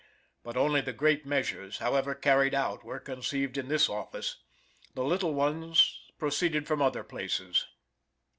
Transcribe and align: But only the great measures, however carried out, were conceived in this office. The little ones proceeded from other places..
But 0.43 0.57
only 0.57 0.81
the 0.81 0.93
great 0.93 1.27
measures, 1.27 1.77
however 1.77 2.15
carried 2.15 2.55
out, 2.55 2.83
were 2.83 2.99
conceived 2.99 3.55
in 3.55 3.67
this 3.67 3.87
office. 3.87 4.37
The 4.95 5.03
little 5.03 5.35
ones 5.35 6.01
proceeded 6.17 6.65
from 6.65 6.81
other 6.81 7.03
places.. 7.03 7.67